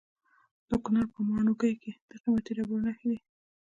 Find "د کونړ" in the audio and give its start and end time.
0.69-1.03